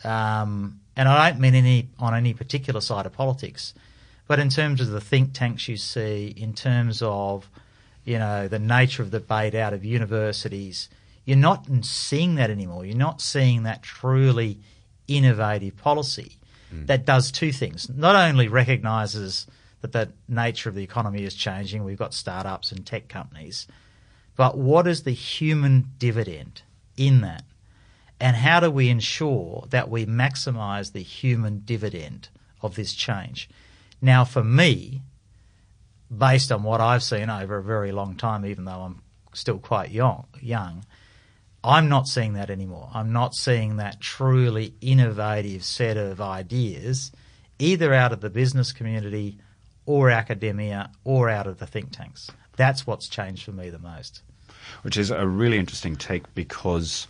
[0.04, 3.76] um, and I don't mean any on any particular side of politics,
[4.28, 7.48] but in terms of the think tanks you see, in terms of,
[8.04, 10.90] you know, the nature of the debate out of universities,
[11.26, 12.86] you're not seeing that anymore.
[12.86, 14.60] You're not seeing that truly
[15.08, 16.40] innovative policy
[16.74, 16.88] Mm.
[16.88, 17.90] that does two things.
[17.90, 19.48] Not only recognises
[19.82, 23.68] that the nature of the economy is changing, we've got startups and tech companies,
[24.36, 26.62] but what is the human dividend
[26.98, 27.44] in that?
[28.20, 32.30] And how do we ensure that we maximise the human dividend
[32.62, 33.50] of this change?
[34.00, 35.02] Now, for me,
[36.16, 39.02] based on what I've seen over a very long time, even though I'm
[39.34, 40.86] still quite young, young
[41.64, 42.90] I'm not seeing that anymore.
[42.94, 47.12] I'm not seeing that truly innovative set of ideas,
[47.60, 49.38] either out of the business community
[49.86, 52.32] or academia or out of the think tanks.
[52.56, 54.22] That's what's changed for me the most.
[54.82, 57.08] Which is a really interesting take because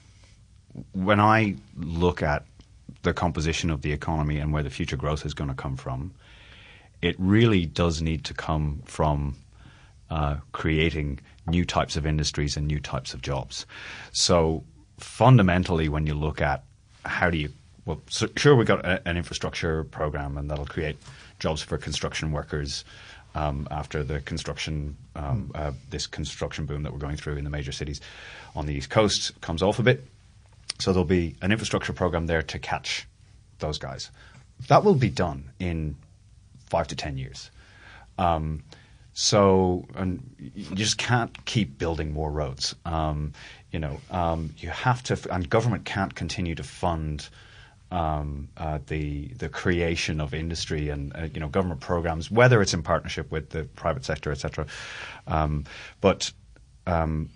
[0.93, 2.43] when I look at
[3.03, 6.13] the composition of the economy and where the future growth is going to come from,
[7.01, 9.35] it really does need to come from
[10.09, 13.65] uh, creating new types of industries and new types of jobs.
[14.11, 14.63] So
[14.97, 16.63] fundamentally, when you look at
[17.05, 17.49] how do you
[17.85, 20.97] well, so sure, we've got a, an infrastructure program, and that'll create
[21.39, 22.85] jobs for construction workers
[23.33, 27.49] um, after the construction um, uh, this construction boom that we're going through in the
[27.49, 28.01] major cities
[28.55, 30.05] on the east coast comes off a bit.
[30.79, 33.07] So there'll be an infrastructure program there to catch
[33.59, 34.11] those guys.
[34.67, 35.95] That will be done in
[36.67, 37.49] five to ten years.
[38.17, 38.63] Um,
[39.13, 42.75] so, and you just can't keep building more roads.
[42.85, 43.33] Um,
[43.71, 47.27] you know, um, you have to, and government can't continue to fund
[47.91, 52.73] um, uh, the the creation of industry and uh, you know government programs, whether it's
[52.73, 54.65] in partnership with the private sector, etc.
[55.27, 55.65] Um,
[55.99, 56.31] but
[56.87, 57.29] um,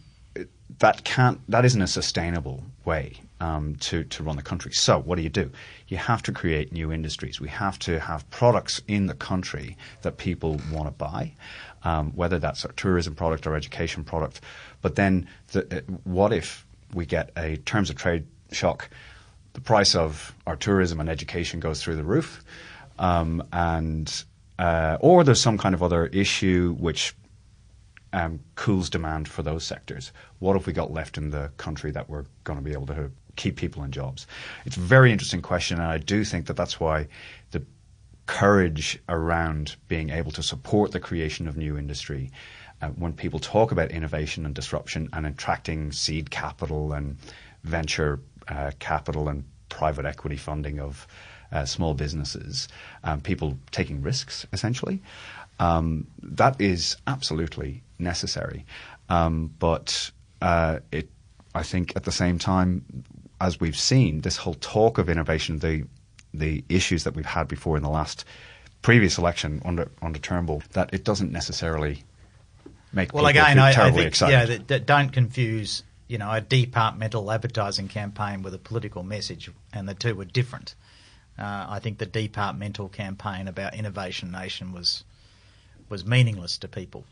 [0.79, 4.71] that can't that isn't a sustainable way um, to to run the country.
[4.71, 5.51] So what do you do?
[5.87, 7.39] You have to create new industries.
[7.39, 11.33] We have to have products in the country that people want to buy,
[11.83, 14.41] um, whether that's a tourism product or education product.
[14.81, 18.89] But then, the, uh, what if we get a terms of trade shock?
[19.53, 22.43] The price of our tourism and education goes through the roof,
[22.99, 24.25] um, and
[24.59, 27.15] uh, or there's some kind of other issue which
[28.11, 30.11] um, cools demand for those sectors.
[30.39, 33.11] What have we got left in the country that we're going to be able to
[33.35, 34.27] keep people in jobs?
[34.65, 37.07] It's a very interesting question, and I do think that that's why
[37.51, 37.63] the
[38.25, 42.31] courage around being able to support the creation of new industry.
[42.81, 47.17] Uh, when people talk about innovation and disruption and attracting seed capital and
[47.63, 51.07] venture uh, capital and private equity funding of
[51.51, 52.67] uh, small businesses,
[53.03, 55.01] um, people taking risks essentially.
[55.59, 58.65] Um, that is absolutely necessary,
[59.07, 61.09] um, but uh, it,
[61.53, 62.83] I think, at the same time,
[63.45, 65.83] as we've seen, this whole talk of innovation, the
[66.33, 68.25] the issues that we've had before in the last
[68.81, 72.03] previous election under under Turnbull, that it doesn't necessarily
[72.91, 74.33] make Well, people again, feel I, I think excited.
[74.33, 79.49] yeah, that, that don't confuse you know a departmental advertising campaign with a political message,
[79.71, 80.75] and the two were different.
[81.37, 85.03] Uh, I think the departmental campaign about Innovation Nation was
[85.89, 87.05] was meaningless to people.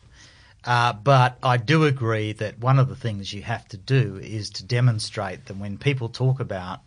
[0.66, 4.50] Uh, but I do agree that one of the things you have to do is
[4.52, 6.80] to demonstrate that when people talk about,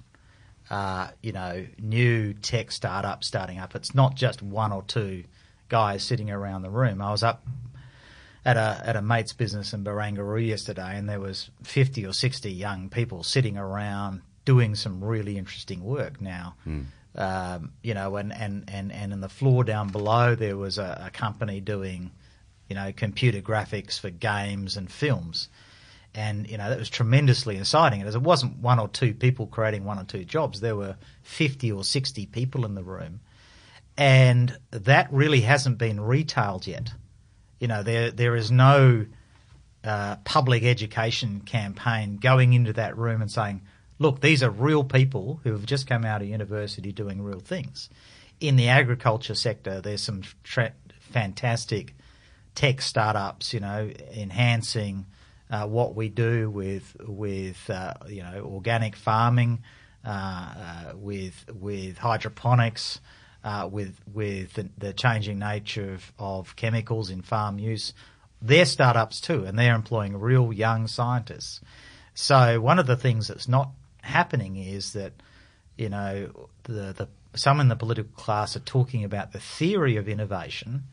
[0.70, 5.24] uh, you know, new tech startups starting up, it's not just one or two
[5.68, 7.02] guys sitting around the room.
[7.02, 7.44] I was up
[8.44, 12.52] at a at a mate's business in Barangaroo yesterday, and there was fifty or sixty
[12.52, 16.20] young people sitting around doing some really interesting work.
[16.20, 16.54] Now,
[17.16, 21.06] um, you know, and, and, and, and in the floor down below there was a,
[21.06, 22.12] a company doing,
[22.68, 25.48] you know, computer graphics for games and films.
[26.14, 28.00] And, you know, that was tremendously exciting.
[28.00, 30.60] And it wasn't one or two people creating one or two jobs.
[30.60, 33.20] There were 50 or 60 people in the room.
[33.98, 36.90] And that really hasn't been retailed yet.
[37.60, 39.06] You know, there there is no
[39.84, 43.62] uh, public education campaign going into that room and saying,
[43.98, 47.88] look, these are real people who have just come out of university doing real things.
[48.40, 51.94] In the agriculture sector, there's some tra- fantastic
[52.56, 55.06] tech startups, you know, enhancing
[55.48, 59.62] uh, what we do with with uh, you know organic farming,
[60.04, 63.00] uh, uh, with with hydroponics,
[63.44, 67.92] uh, with with the, the changing nature of, of chemicals in farm use.
[68.42, 71.60] They're startups too, and they're employing real young scientists.
[72.14, 73.70] So one of the things that's not
[74.02, 75.12] happening is that
[75.78, 80.08] you know the the some in the political class are talking about the theory of
[80.08, 80.84] innovation,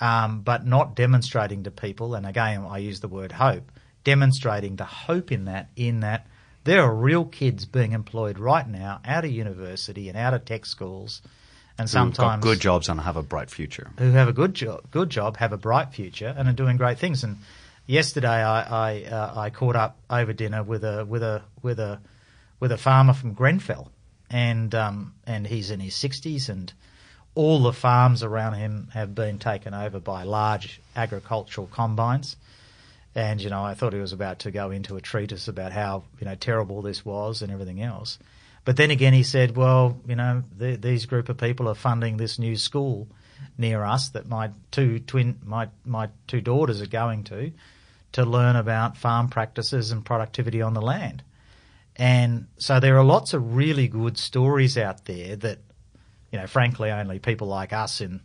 [0.00, 2.14] um, but not demonstrating to people.
[2.14, 3.70] And again, I use the word hope,
[4.04, 6.26] demonstrating the hope in that in that
[6.64, 10.66] there are real kids being employed right now out of university and out of tech
[10.66, 11.22] schools,
[11.78, 13.90] and sometimes got good jobs and have a bright future.
[13.98, 16.98] who have a good job, good job, have a bright future, and are doing great
[16.98, 17.22] things.
[17.24, 17.36] And
[17.86, 22.00] yesterday, I I, uh, I caught up over dinner with a with a with a
[22.58, 23.90] with a farmer from Grenfell,
[24.28, 26.72] and um, and he's in his sixties, and
[27.36, 32.34] all the farms around him have been taken over by large agricultural combines.
[33.14, 36.04] And you know, I thought he was about to go into a treatise about how
[36.18, 38.18] you know terrible this was and everything else.
[38.64, 42.16] But then again, he said, "Well, you know, th these group of people are funding
[42.16, 43.06] this new school
[43.58, 47.52] near us that my two twin my my two daughters are going to
[48.12, 51.22] to learn about farm practices and productivity on the land."
[51.96, 55.58] And so there are lots of really good stories out there that,
[56.36, 58.20] you know, frankly, only people like us in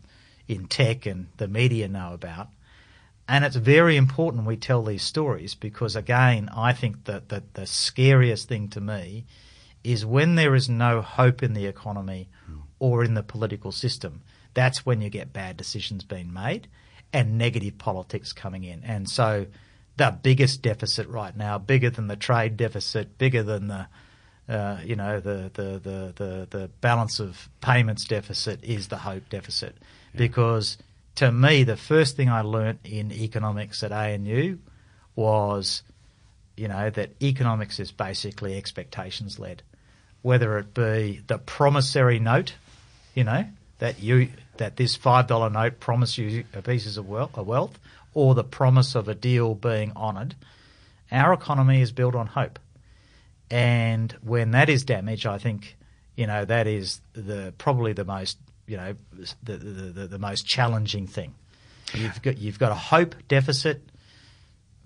[0.45, 2.49] in tech and the media know about.
[3.26, 7.66] And it's very important we tell these stories because, again, I think that, that the
[7.66, 9.26] scariest thing to me
[9.82, 12.28] is when there is no hope in the economy
[12.80, 14.24] or in the political system.
[14.53, 16.68] That's when you get bad decisions being made
[17.14, 18.84] and negative politics coming in.
[18.84, 19.45] And so
[19.95, 23.88] the biggest deficit right now, bigger than the trade deficit, bigger than the
[24.52, 29.30] uh, you know the, the, the, the, the balance of payments deficit is the hope
[29.30, 29.76] deficit.
[30.14, 30.78] Because
[31.16, 34.58] to me, the first thing I learnt in economics at ANU
[35.16, 35.84] was,
[36.58, 39.64] you know, that economics is basically expectations led.
[40.22, 42.56] Whether it be the promissory note,
[43.16, 43.45] you know,
[43.80, 47.80] that you that this five dollar note promise you a pieces of wealth, a wealth,
[48.14, 50.36] or the promise of a deal being honoured.
[51.10, 52.60] Our economy is built on hope,
[53.52, 55.78] and when that is damaged, I think
[56.16, 58.95] you know that is the probably the most you know
[59.43, 61.36] the the, the, the most challenging thing.
[61.93, 63.84] You've got you've got a hope deficit.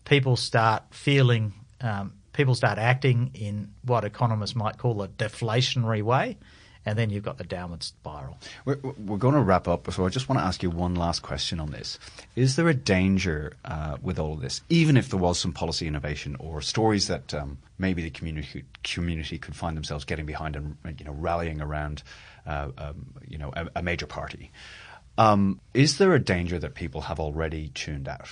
[0.04, 6.38] People start feeling, um, people start acting in what economists might call a deflationary way,
[6.86, 8.38] and then you've got the downward spiral.
[8.64, 11.22] We're, we're going to wrap up, so I just want to ask you one last
[11.22, 11.98] question on this.
[12.36, 15.88] Is there a danger uh, with all of this, even if there was some policy
[15.88, 20.78] innovation or stories that um, maybe the community community could find themselves getting behind and
[21.00, 22.04] you know rallying around,
[22.46, 24.52] uh, um, you know, a, a major party?
[25.18, 28.28] Um, is there a danger that people have already tuned out?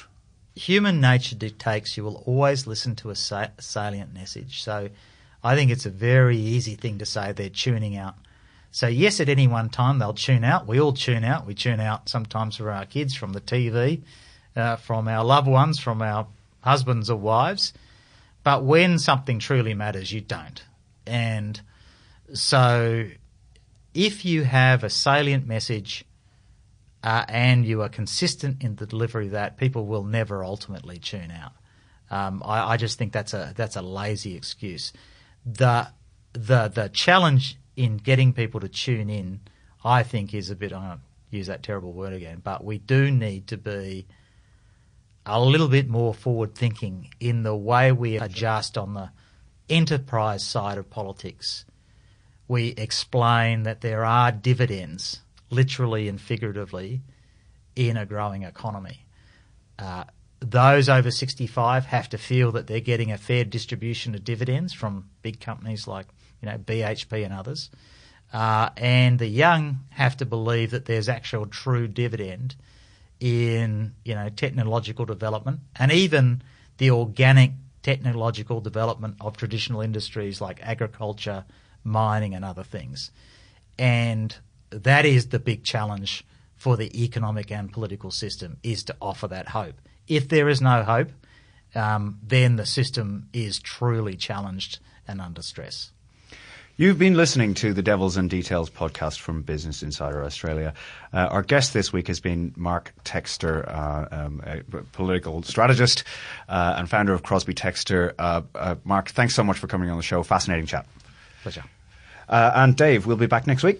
[0.56, 4.62] Human nature dictates you will always listen to a salient message.
[4.62, 4.89] So
[5.43, 8.16] I think it's a very easy thing to say they're tuning out.
[8.74, 10.65] So yes, at any one time they'll tune out.
[10.67, 11.45] We all tune out.
[11.45, 14.01] We tune out sometimes for our kids, from the TV,
[14.55, 16.26] uh, from our loved ones, from our
[16.61, 17.74] husbands or wives.
[18.43, 20.63] But when something truly matters, you don't.
[21.05, 21.61] And
[22.34, 23.09] so
[23.93, 26.03] if you have a salient message
[27.03, 31.30] uh, and you are consistent in the delivery of that, people will never ultimately tune
[31.30, 31.51] out.
[32.09, 34.93] Um, I, I, just think that's a that's a lazy excuse.
[35.45, 35.89] The
[36.34, 39.41] the the challenge in getting people to tune in,
[39.84, 40.74] I think, is a bit.
[40.74, 44.05] I don't use that terrible word again, but we do need to be
[45.26, 49.09] a little bit more forward thinking in the way we adjust on the
[49.69, 51.65] enterprise side of politics.
[52.47, 57.01] We explain that there are dividends literally and figuratively,
[57.76, 59.05] in a growing economy.
[59.80, 60.03] Uh,
[60.39, 65.09] those over 65 have to feel that they're getting a fair distribution of dividends from
[65.21, 66.07] big companies like
[66.43, 67.69] you know BHP and others.
[68.33, 72.55] Uh, and the young have to believe that there's actual true dividend
[73.19, 76.41] in you know technological development and even
[76.77, 81.45] the organic technological development of traditional industries like agriculture,
[81.83, 83.11] mining, and other things.
[83.77, 84.35] And
[84.69, 86.25] that is the big challenge
[86.55, 89.75] for the economic and political system is to offer that hope.
[90.07, 91.11] If there is no hope,
[91.75, 95.91] um, then the system is truly challenged and under stress.
[96.76, 100.74] You've been listening to the Devils and Details podcast from Business Insider Australia.
[101.13, 106.03] Uh, our guest this week has been Mark Textor, uh, um, a political strategist
[106.49, 108.15] uh, and founder of Crosby Textor.
[108.17, 110.24] Uh, uh, Mark, thanks so much for coming on the show.
[110.24, 110.88] Fascinating chat.
[111.43, 111.63] Pleasure.
[112.28, 113.80] Uh, and Dave, we'll be back next week.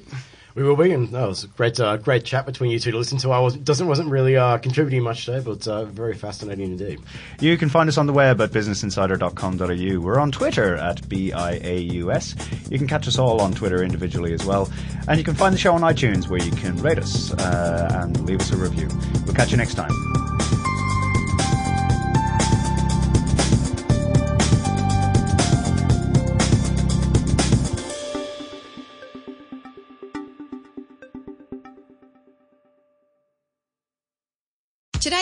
[0.56, 2.98] We will be, and that was a great, uh, great chat between you two to
[2.98, 3.32] listen to.
[3.32, 7.00] I was doesn't wasn't really uh, contributing much today, but uh, very fascinating indeed.
[7.40, 10.00] You can find us on the web at businessinsider.com.au.
[10.00, 12.72] We're on Twitter at BIAUS.
[12.72, 14.72] You can catch us all on Twitter individually as well,
[15.08, 18.24] and you can find the show on iTunes where you can rate us uh, and
[18.26, 18.88] leave us a review.
[19.26, 19.92] We'll catch you next time.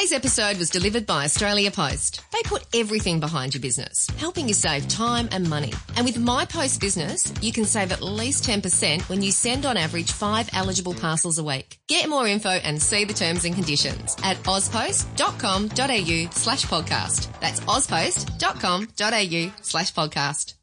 [0.02, 2.22] Today's episode was delivered by Australia Post.
[2.32, 5.72] They put everything behind your business, helping you save time and money.
[5.95, 9.78] And with My Post Business, you can save at least 10% when you send on
[9.78, 11.78] average five eligible parcels a week.
[11.88, 17.39] Get more info and see the terms and conditions at auspost.com.au slash podcast.
[17.39, 20.56] That's auspost.com.au slash podcast.